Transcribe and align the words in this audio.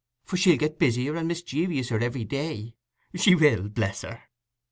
For 0.25 0.35
she'll 0.35 0.57
get 0.57 0.79
busier 0.79 1.15
and 1.15 1.29
mischievouser 1.29 2.01
every 2.01 2.23
day—she 2.23 3.35
will, 3.35 3.69
bless 3.69 4.01
her. 4.01 4.23